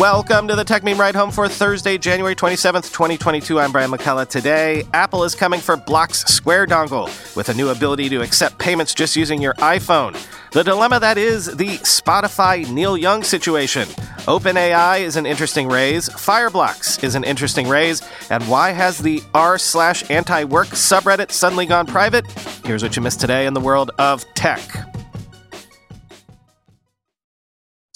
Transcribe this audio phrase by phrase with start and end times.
[0.00, 3.58] Welcome to the Techmeme Ride Home for Thursday, January 27th, 2022.
[3.58, 4.28] I'm Brian McCullough.
[4.28, 8.92] Today, Apple is coming for Block's Square dongle with a new ability to accept payments
[8.92, 10.14] just using your iPhone.
[10.52, 13.88] The dilemma that is the Spotify Neil Young situation.
[14.26, 19.56] OpenAI is an interesting raise, Fireblocks is an interesting raise, and why has the r
[19.56, 22.30] slash anti-work subreddit suddenly gone private?
[22.66, 24.95] Here's what you missed today in the world of tech.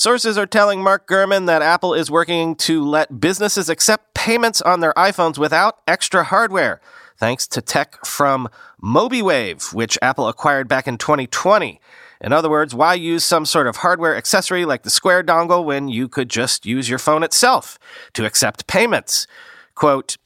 [0.01, 4.81] Sources are telling Mark Gurman that Apple is working to let businesses accept payments on
[4.81, 6.81] their iPhones without extra hardware,
[7.19, 8.49] thanks to tech from
[8.83, 11.83] Mobeewave, which Apple acquired back in 2020.
[12.23, 15.89] In other words, why use some sort of hardware accessory like the Square dongle when
[15.89, 17.79] you could just use your phone itself
[18.15, 19.27] to accept payments?
[19.75, 20.17] Quote,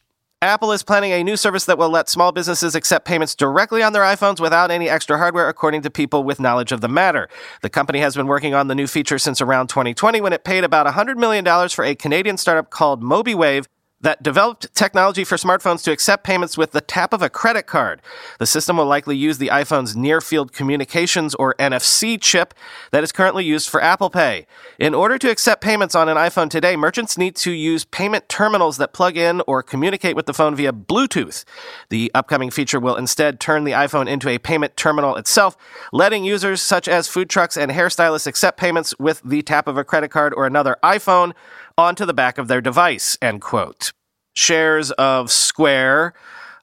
[0.44, 3.94] Apple is planning a new service that will let small businesses accept payments directly on
[3.94, 7.30] their iPhones without any extra hardware, according to people with knowledge of the matter.
[7.62, 10.62] The company has been working on the new feature since around 2020 when it paid
[10.62, 13.64] about $100 million for a Canadian startup called Mobeewave
[14.04, 18.02] that developed technology for smartphones to accept payments with the tap of a credit card.
[18.38, 22.52] The system will likely use the iPhone's near field communications or NFC chip
[22.90, 24.46] that is currently used for Apple Pay.
[24.78, 28.76] In order to accept payments on an iPhone today, merchants need to use payment terminals
[28.76, 31.44] that plug in or communicate with the phone via Bluetooth.
[31.88, 35.56] The upcoming feature will instead turn the iPhone into a payment terminal itself,
[35.92, 39.84] letting users such as food trucks and hairstylists accept payments with the tap of a
[39.84, 41.32] credit card or another iPhone
[41.76, 43.92] onto the back of their device, end quote.
[44.34, 46.14] Shares of Square,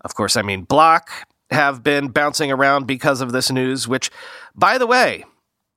[0.04, 1.10] of course, I mean Block,
[1.52, 4.10] have been bouncing around because of this news, which,
[4.56, 5.26] by the way,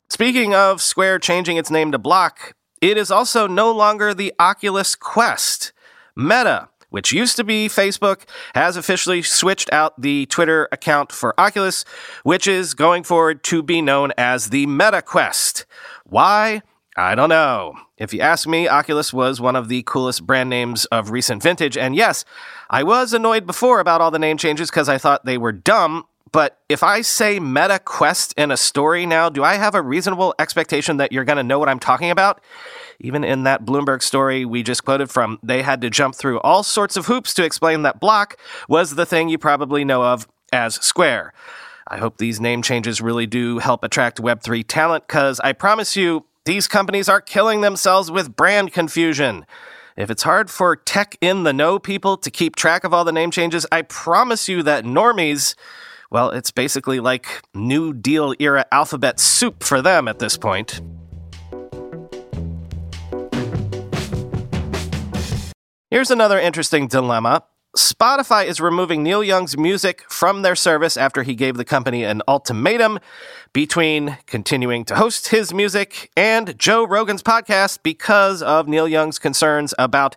[0.08, 4.94] speaking of Square changing its name to Block, it is also no longer the Oculus
[4.94, 5.72] Quest.
[6.16, 8.22] Meta, which used to be Facebook,
[8.55, 11.84] has officially switched out the Twitter account for Oculus,
[12.22, 15.66] which is going forward to be known as the Meta Quest.
[16.05, 16.62] Why?
[16.96, 17.74] I don't know.
[17.98, 21.76] If you ask me, Oculus was one of the coolest brand names of recent vintage.
[21.76, 22.24] And yes,
[22.70, 26.04] I was annoyed before about all the name changes because I thought they were dumb.
[26.30, 30.34] But if I say Meta Quest in a story now, do I have a reasonable
[30.38, 32.40] expectation that you're going to know what I'm talking about?
[33.00, 36.62] Even in that Bloomberg story we just quoted from, they had to jump through all
[36.62, 38.36] sorts of hoops to explain that Block
[38.68, 41.33] was the thing you probably know of as Square.
[41.86, 46.24] I hope these name changes really do help attract Web3 talent because I promise you,
[46.44, 49.46] these companies are killing themselves with brand confusion.
[49.96, 53.12] If it's hard for tech in the know people to keep track of all the
[53.12, 55.54] name changes, I promise you that normies,
[56.10, 60.83] well, it's basically like New Deal era alphabet soup for them at this point.
[65.90, 67.44] Here's another interesting dilemma.
[67.77, 72.23] Spotify is removing Neil Young's music from their service after he gave the company an
[72.29, 73.01] ultimatum
[73.52, 79.74] between continuing to host his music and Joe Rogan's podcast because of Neil Young's concerns
[79.77, 80.14] about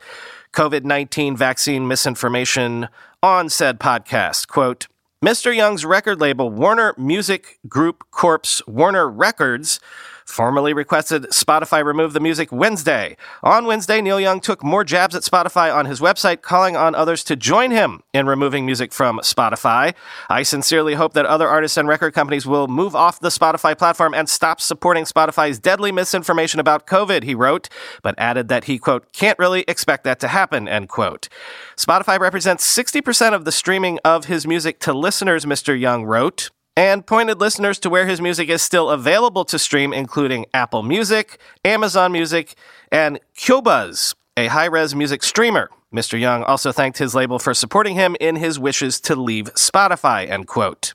[0.53, 2.90] COVID 19 vaccine misinformation
[3.23, 4.47] on said podcast.
[4.47, 4.88] Quote,
[5.25, 5.56] Mr.
[5.56, 9.79] Young's record label, Warner Music Group Corp's Warner Records,
[10.27, 13.15] formally requested Spotify remove the music Wednesday.
[13.41, 17.23] On Wednesday, Neil Young took more jabs at Spotify on his website, calling on others
[17.23, 19.95] to join him in removing music from Spotify.
[20.29, 24.13] I sincerely hope that other artists and record companies will move off the Spotify platform
[24.13, 27.69] and stop supporting Spotify's deadly misinformation about COVID, he wrote,
[28.03, 31.29] but added that he, quote, can't really expect that to happen, end quote.
[31.77, 35.79] Spotify represents 60% of the streaming of his music to listeners, Mr.
[35.79, 40.45] Young wrote and pointed listeners to where his music is still available to stream, including
[40.53, 42.53] Apple Music, Amazon Music,
[42.91, 45.71] and Qobuz, a high res music streamer.
[45.93, 46.19] Mr.
[46.19, 50.47] Young also thanked his label for supporting him in his wishes to leave Spotify, end
[50.47, 50.93] quote.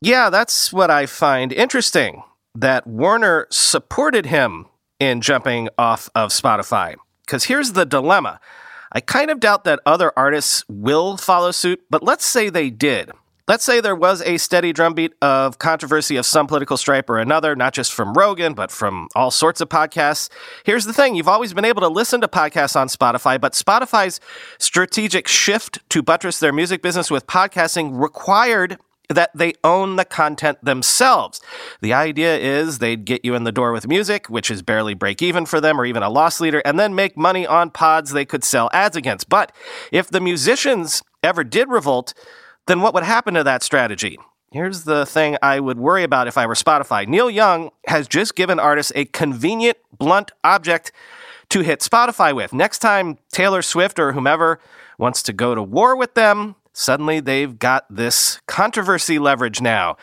[0.00, 2.22] Yeah, that's what I find interesting
[2.54, 4.66] that Warner supported him
[5.00, 6.94] in jumping off of Spotify.
[7.26, 8.38] Because here's the dilemma.
[8.92, 13.10] I kind of doubt that other artists will follow suit, but let's say they did.
[13.46, 17.54] Let's say there was a steady drumbeat of controversy of some political stripe or another,
[17.54, 20.30] not just from Rogan, but from all sorts of podcasts.
[20.64, 24.18] Here's the thing you've always been able to listen to podcasts on Spotify, but Spotify's
[24.56, 28.78] strategic shift to buttress their music business with podcasting required
[29.10, 31.42] that they own the content themselves.
[31.82, 35.20] The idea is they'd get you in the door with music, which is barely break
[35.20, 38.24] even for them or even a loss leader, and then make money on pods they
[38.24, 39.28] could sell ads against.
[39.28, 39.52] But
[39.92, 42.14] if the musicians ever did revolt,
[42.66, 44.18] then what would happen to that strategy?
[44.50, 47.08] Here's the thing I would worry about if I were Spotify.
[47.08, 50.92] Neil Young has just given artists a convenient, blunt object
[51.48, 52.52] to hit Spotify with.
[52.52, 54.60] Next time Taylor Swift or whomever
[54.96, 59.96] wants to go to war with them, suddenly they've got this controversy leverage now.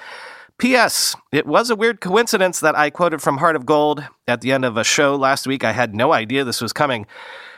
[0.57, 1.15] P.S.
[1.31, 4.63] It was a weird coincidence that I quoted from Heart of Gold at the end
[4.63, 5.63] of a show last week.
[5.63, 7.07] I had no idea this was coming.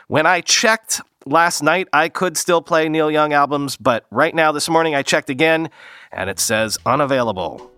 [0.06, 4.52] When I checked last night, I could still play Neil Young albums, but right now,
[4.52, 5.70] this morning, I checked again
[6.12, 7.70] and it says unavailable.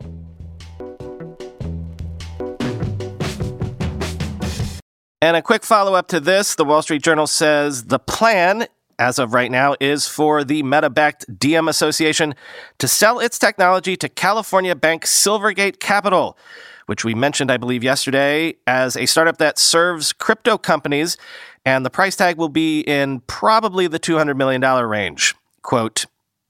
[5.23, 8.67] And a quick follow up to this the Wall Street Journal says the plan,
[8.99, 12.35] as of right now, is for the Meta backed Diem Association
[12.79, 16.37] to sell its technology to California bank Silvergate Capital,
[16.87, 21.17] which we mentioned, I believe, yesterday, as a startup that serves crypto companies.
[21.65, 25.35] And the price tag will be in probably the $200 million range.
[25.63, 26.07] Quote,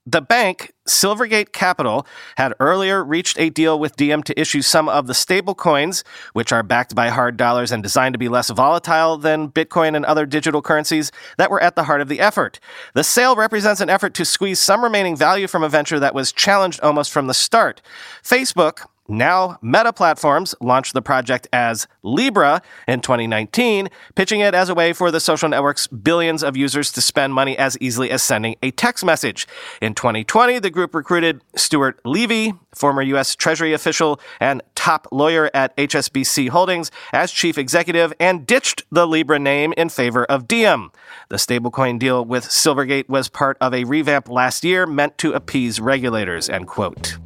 [0.09, 2.07] the bank, Silvergate Capital,
[2.37, 6.53] had earlier reached a deal with Diem to issue some of the stable coins, which
[6.53, 10.25] are backed by hard dollars and designed to be less volatile than Bitcoin and other
[10.25, 12.61] digital currencies that were at the heart of the effort.
[12.93, 16.31] The sale represents an effort to squeeze some remaining value from a venture that was
[16.31, 17.81] challenged almost from the start.
[18.23, 24.75] Facebook, now, Meta Platforms launched the project as Libra in 2019, pitching it as a
[24.75, 28.55] way for the social network's billions of users to spend money as easily as sending
[28.61, 29.47] a text message.
[29.81, 33.35] In 2020, the group recruited Stuart Levey, former U.S.
[33.35, 39.39] Treasury official and top lawyer at HSBC Holdings, as chief executive and ditched the Libra
[39.39, 40.91] name in favor of Diem.
[41.29, 45.79] The stablecoin deal with Silvergate was part of a revamp last year meant to appease
[45.79, 47.17] regulators, end quote.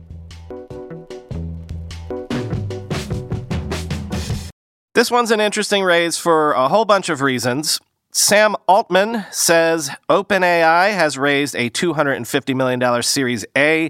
[5.02, 7.80] This one's an interesting raise for a whole bunch of reasons.
[8.12, 13.90] Sam Altman says OpenAI has raised a $250 million Series A,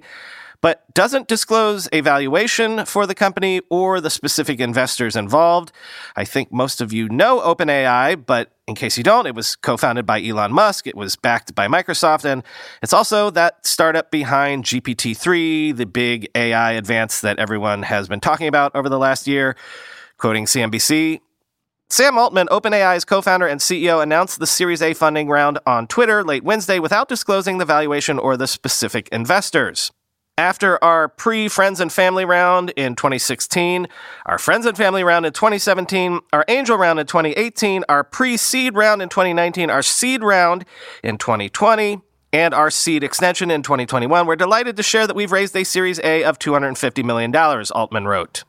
[0.61, 5.73] but doesn't disclose a valuation for the company or the specific investors involved.
[6.15, 9.75] I think most of you know OpenAI, but in case you don't, it was co
[9.75, 12.41] founded by Elon Musk, it was backed by Microsoft, and
[12.81, 18.21] it's also that startup behind GPT 3, the big AI advance that everyone has been
[18.21, 19.57] talking about over the last year.
[20.21, 21.19] Quoting CNBC,
[21.89, 26.23] Sam Altman, OpenAI's co founder and CEO, announced the Series A funding round on Twitter
[26.23, 29.91] late Wednesday without disclosing the valuation or the specific investors.
[30.37, 33.87] After our pre Friends and Family round in 2016,
[34.27, 38.75] our Friends and Family round in 2017, our Angel round in 2018, our pre seed
[38.75, 40.65] round in 2019, our seed round
[41.03, 41.99] in 2020,
[42.31, 45.99] and our seed extension in 2021, we're delighted to share that we've raised a Series
[46.03, 48.43] A of $250 million, Altman wrote.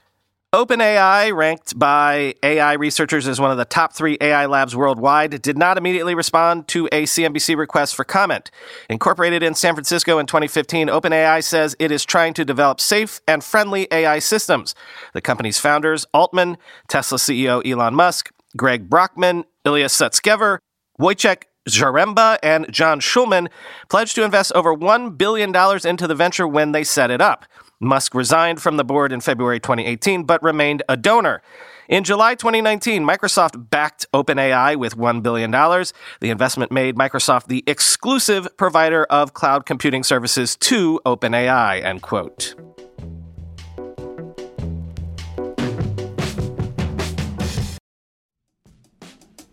[0.54, 5.56] OpenAI, ranked by AI researchers as one of the top three AI labs worldwide, did
[5.56, 8.50] not immediately respond to a CNBC request for comment.
[8.90, 13.43] Incorporated in San Francisco in 2015, OpenAI says it is trying to develop safe and
[13.43, 14.75] friendly AI systems.
[15.14, 20.58] The company's founders, Altman, Tesla CEO Elon Musk, Greg Brockman, Ilya Sutskever,
[21.00, 23.48] Wojciech Zaremba and John Schulman
[23.88, 25.55] pledged to invest over $1 billion
[25.87, 27.46] into the venture when they set it up.
[27.82, 31.43] Musk resigned from the board in February 2018, but remained a donor.
[31.88, 35.50] In July 2019, Microsoft backed OpenAI with $1 billion.
[35.50, 42.55] The investment made Microsoft the exclusive provider of cloud computing services to OpenAI, end quote.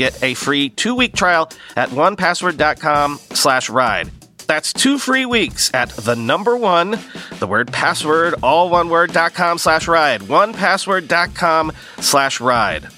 [0.00, 4.10] get a free two-week trial at onepassword.com slash ride.
[4.46, 6.98] That's two free weeks at the number one,
[7.38, 10.22] the word password, all one word, dot com slash ride.
[10.22, 12.88] Onepassword.com slash ride.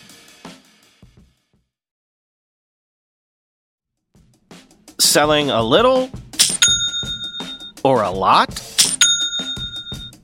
[4.98, 6.08] Selling a little
[7.84, 8.48] or a lot?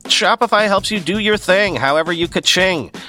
[0.04, 2.90] Shopify helps you do your thing, however you ka-ching.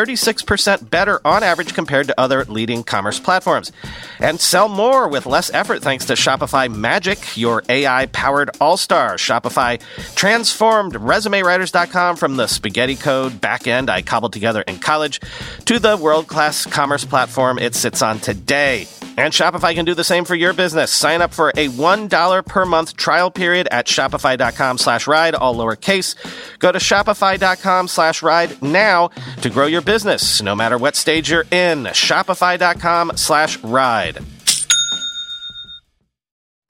[0.00, 3.70] 36% better on average compared to other leading commerce platforms.
[4.18, 9.16] And sell more with less effort thanks to Shopify Magic, your AI powered all star.
[9.16, 9.80] Shopify
[10.14, 15.20] transformed ResumeWriters.com from the spaghetti code backend I cobbled together in college
[15.66, 18.86] to the world class commerce platform it sits on today.
[19.20, 20.90] And Shopify can do the same for your business.
[20.90, 26.14] Sign up for a $1 per month trial period at shopify.com slash ride, all lowercase.
[26.58, 29.08] Go to shopify.com slash ride now
[29.42, 31.84] to grow your business, no matter what stage you're in.
[31.84, 34.20] Shopify.com slash ride.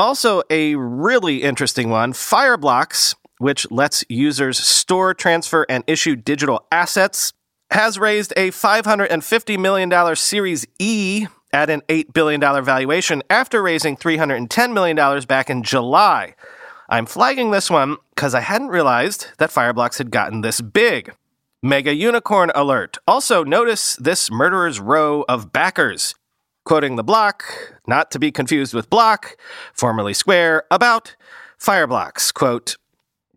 [0.00, 7.32] Also, a really interesting one Fireblocks, which lets users store, transfer, and issue digital assets,
[7.70, 14.72] has raised a $550 million Series E at an $8 billion valuation after raising $310
[14.72, 16.34] million back in July.
[16.88, 21.14] I'm flagging this one because I hadn't realized that Fireblocks had gotten this big.
[21.62, 22.98] Mega unicorn alert.
[23.06, 26.14] Also, notice this murderer's row of backers.
[26.64, 27.44] Quoting the block,
[27.86, 29.36] not to be confused with Block,
[29.72, 31.16] formerly Square, about
[31.58, 32.32] Fireblocks.
[32.32, 32.76] Quote,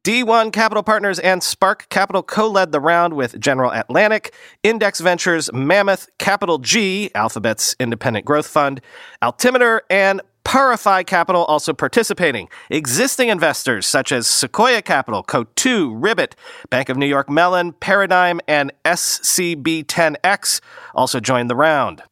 [0.04, 5.50] D1 Capital Partners and Spark Capital co led the round with General Atlantic, Index Ventures,
[5.54, 8.82] Mammoth, Capital G, Alphabet's independent growth fund,
[9.22, 12.50] Altimeter, and Parify Capital also participating.
[12.70, 16.36] Existing investors such as Sequoia Capital, Coatue, Ribbit,
[16.70, 20.60] Bank of New York Mellon, Paradigm, and SCB10X
[20.94, 22.04] also joined the round.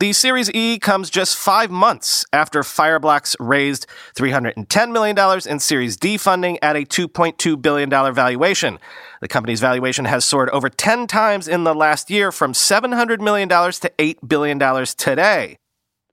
[0.00, 6.16] The Series E comes just five months after Fireblocks raised $310 million in Series D
[6.16, 8.78] funding at a $2.2 billion valuation.
[9.20, 13.50] The company's valuation has soared over 10 times in the last year from $700 million
[13.50, 14.58] to $8 billion
[14.96, 15.59] today.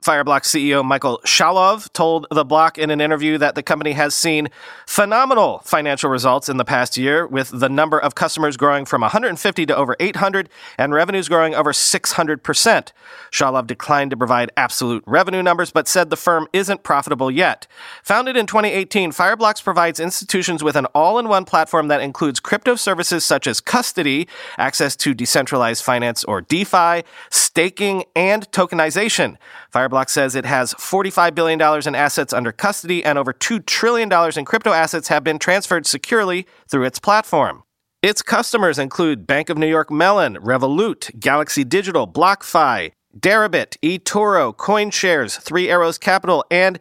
[0.08, 4.48] Fireblocks CEO Michael Shaulov told The Block in an interview that the company has seen
[4.86, 9.66] phenomenal financial results in the past year, with the number of customers growing from 150
[9.66, 10.48] to over 800
[10.78, 12.92] and revenues growing over 600%.
[13.34, 17.68] Shaulov declined to provide absolute revenue numbers, but said the firm isn't profitable yet.
[18.02, 22.76] Founded in 2018, Fireblocks provides institutions with an all in one platform that includes crypto
[22.76, 24.26] services such as custody,
[24.58, 29.36] access to decentralized finance or DeFi, staking, and tokenization.
[29.74, 34.46] Fireblocks says it has $45 billion in assets under custody and over $2 trillion in
[34.46, 37.64] crypto assets have been transferred securely through its platform.
[38.04, 45.42] Its customers include Bank of New York Mellon, Revolut, Galaxy Digital, BlockFi, Deribit, eToro, CoinShares,
[45.42, 46.80] Three Arrows Capital, and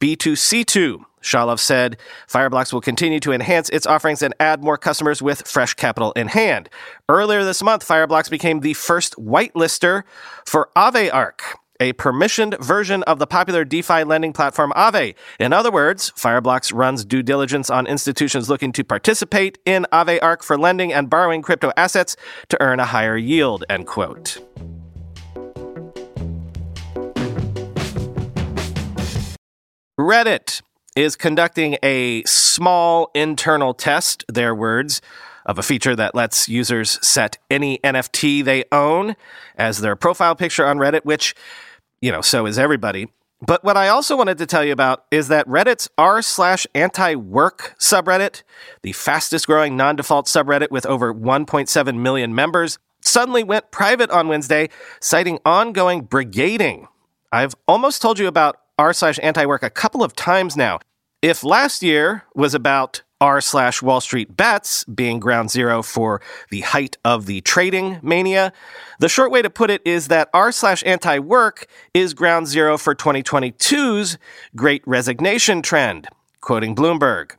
[0.00, 1.04] B2C2.
[1.24, 1.96] Shaulov said
[2.28, 6.28] Fireblocks will continue to enhance its offerings and add more customers with fresh capital in
[6.28, 6.68] hand.
[7.08, 10.02] Earlier this month, Fireblocks became the first whitelister
[10.46, 15.14] for Aave Arc, a permissioned version of the popular DeFi lending platform Aave.
[15.38, 20.42] In other words, Fireblocks runs due diligence on institutions looking to participate in Aave Arc
[20.42, 22.16] for lending and borrowing crypto assets
[22.48, 24.38] to earn a higher yield, end quote.
[29.98, 30.60] Reddit
[30.96, 35.00] is conducting a small internal test, their words,
[35.46, 39.16] of a feature that lets users set any NFT they own
[39.56, 41.34] as their profile picture on Reddit, which,
[42.00, 43.08] you know, so is everybody.
[43.46, 47.14] But what I also wanted to tell you about is that Reddit's r slash anti
[47.14, 48.42] work subreddit,
[48.82, 54.28] the fastest growing non default subreddit with over 1.7 million members, suddenly went private on
[54.28, 54.70] Wednesday,
[55.00, 56.86] citing ongoing brigading.
[57.32, 60.78] I've almost told you about r slash anti work a couple of times now.
[61.20, 66.60] If last year was about r slash Wall Street bets being ground zero for the
[66.60, 68.52] height of the trading mania.
[68.98, 72.76] The short way to put it is that r slash anti work is ground zero
[72.76, 74.18] for 2022's
[74.54, 76.06] great resignation trend,
[76.42, 77.30] quoting Bloomberg.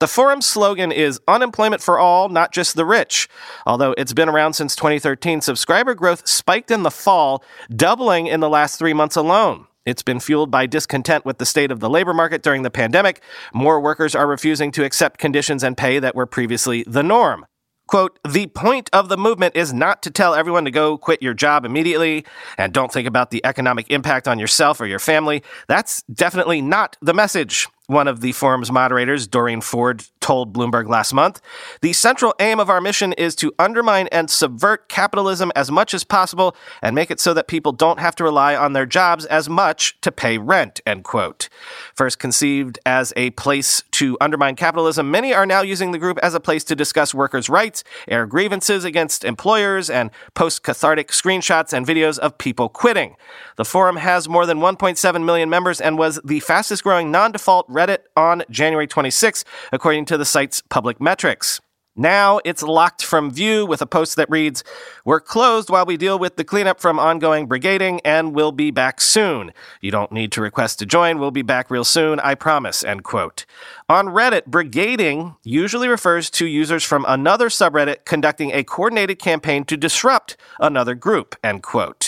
[0.00, 3.28] The forum's slogan is unemployment for all, not just the rich.
[3.66, 7.44] Although it's been around since 2013, subscriber growth spiked in the fall,
[7.76, 9.66] doubling in the last three months alone.
[9.88, 13.22] It's been fueled by discontent with the state of the labor market during the pandemic.
[13.54, 17.46] More workers are refusing to accept conditions and pay that were previously the norm.
[17.86, 21.32] Quote, the point of the movement is not to tell everyone to go quit your
[21.32, 22.26] job immediately
[22.58, 25.42] and don't think about the economic impact on yourself or your family.
[25.68, 27.66] That's definitely not the message.
[27.88, 31.40] One of the forum's moderators, Doreen Ford, told Bloomberg last month.
[31.80, 36.04] The central aim of our mission is to undermine and subvert capitalism as much as
[36.04, 39.48] possible and make it so that people don't have to rely on their jobs as
[39.48, 41.48] much to pay rent, end quote.
[41.94, 46.34] First conceived as a place to undermine capitalism, many are now using the group as
[46.34, 51.86] a place to discuss workers' rights, air grievances against employers, and post cathartic screenshots and
[51.86, 53.16] videos of people quitting.
[53.56, 57.64] The forum has more than 1.7 million members and was the fastest growing non default
[57.78, 61.60] Reddit on January 26, according to the site's public metrics.
[61.94, 64.62] Now it's locked from view with a post that reads,
[65.04, 69.00] We're closed while we deal with the cleanup from ongoing brigading and we'll be back
[69.00, 69.52] soon.
[69.80, 71.18] You don't need to request to join.
[71.18, 72.20] We'll be back real soon.
[72.20, 72.84] I promise.
[72.84, 73.46] End quote.
[73.88, 79.76] On Reddit, brigading usually refers to users from another subreddit conducting a coordinated campaign to
[79.76, 81.34] disrupt another group.
[81.42, 82.07] End quote.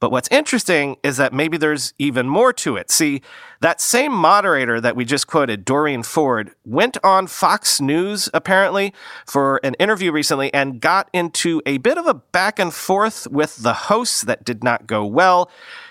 [0.00, 2.90] But what's interesting is that maybe there's even more to it.
[2.90, 3.20] See,
[3.60, 8.94] that same moderator that we just quoted, Doreen Ford, went on Fox News apparently
[9.26, 13.56] for an interview recently and got into a bit of a back and forth with
[13.56, 15.50] the hosts that did not go well.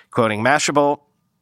[0.10, 1.02] Quoting Mashable,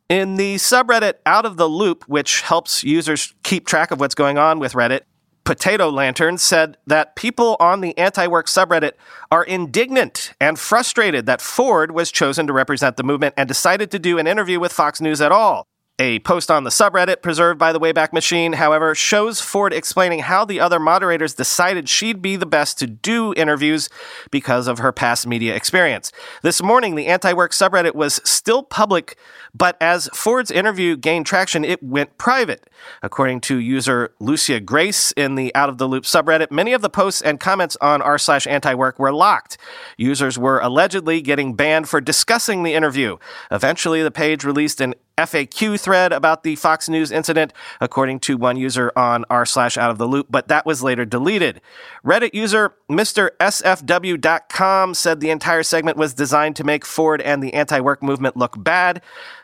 [0.09, 4.37] in the subreddit Out of the Loop, which helps users keep track of what's going
[4.37, 5.01] on with Reddit,
[5.45, 8.93] Potato Lantern said that people on the anti work subreddit
[9.31, 13.99] are indignant and frustrated that Ford was chosen to represent the movement and decided to
[13.99, 15.67] do an interview with Fox News at all.
[15.97, 20.43] A post on the subreddit preserved by the Wayback Machine, however, shows Ford explaining how
[20.43, 23.87] the other moderators decided she'd be the best to do interviews
[24.29, 26.11] because of her past media experience.
[26.41, 29.17] This morning, the anti work subreddit was still public,
[29.53, 32.69] but as Ford's interview gained traction, it went private.
[33.01, 36.89] According to user Lucia Grace in the Out of the Loop subreddit, many of the
[36.89, 39.57] posts and comments on r slash anti work were locked.
[39.95, 43.15] Users were allegedly getting banned for discussing the interview.
[43.49, 48.57] Eventually, the page released an FAQ thread about the Fox News incident, according to one
[48.57, 51.61] user on r slash out of the loop, but that was later deleted.
[52.05, 53.31] Reddit user Mr.
[53.39, 58.37] SFW.com said the entire segment was designed to make Ford and the anti work movement
[58.37, 59.01] look bad.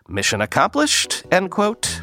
[0.08, 2.01] Mission accomplished, end quote.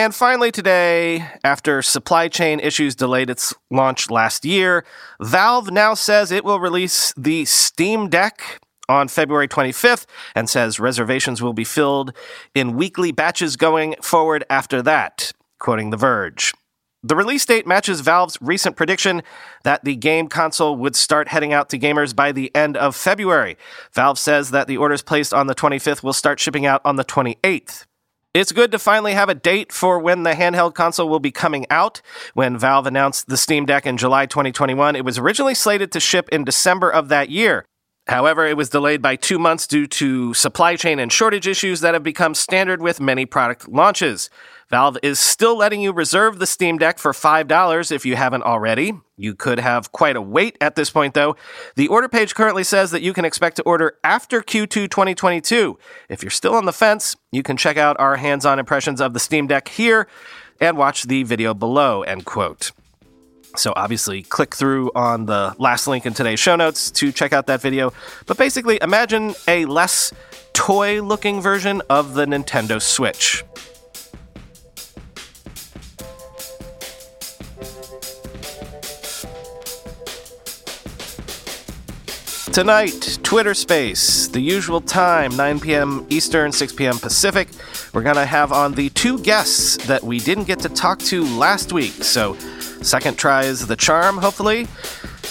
[0.00, 4.82] And finally, today, after supply chain issues delayed its launch last year,
[5.20, 11.42] Valve now says it will release the Steam Deck on February 25th and says reservations
[11.42, 12.16] will be filled
[12.54, 16.54] in weekly batches going forward after that, quoting The Verge.
[17.02, 19.20] The release date matches Valve's recent prediction
[19.64, 23.58] that the game console would start heading out to gamers by the end of February.
[23.92, 27.04] Valve says that the orders placed on the 25th will start shipping out on the
[27.04, 27.84] 28th.
[28.32, 31.66] It's good to finally have a date for when the handheld console will be coming
[31.68, 32.00] out.
[32.32, 36.28] When Valve announced the Steam Deck in July 2021, it was originally slated to ship
[36.28, 37.66] in December of that year.
[38.10, 41.94] However, it was delayed by two months due to supply chain and shortage issues that
[41.94, 44.28] have become standard with many product launches.
[44.68, 48.94] Valve is still letting you reserve the Steam Deck for $5 if you haven't already.
[49.16, 51.36] You could have quite a wait at this point, though.
[51.76, 55.78] The order page currently says that you can expect to order after Q2 2022.
[56.08, 59.14] If you're still on the fence, you can check out our hands on impressions of
[59.14, 60.08] the Steam Deck here
[60.60, 62.72] and watch the video below, end quote.
[63.56, 67.46] So obviously, click through on the last link in today's show notes to check out
[67.46, 67.92] that video.
[68.26, 70.12] But basically, imagine a less
[70.52, 73.44] toy looking version of the Nintendo Switch.
[82.52, 86.04] Tonight, Twitter Space, the usual time, 9 p.m.
[86.10, 86.98] Eastern, 6 p.m.
[86.98, 87.48] Pacific.
[87.94, 91.24] We're going to have on the two guests that we didn't get to talk to
[91.36, 92.02] last week.
[92.02, 92.36] So,
[92.82, 94.66] second try is the charm, hopefully.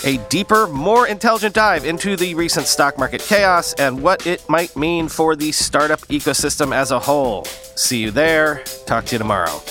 [0.05, 4.75] A deeper, more intelligent dive into the recent stock market chaos and what it might
[4.75, 7.43] mean for the startup ecosystem as a whole.
[7.75, 8.63] See you there.
[8.85, 9.62] Talk to you tomorrow.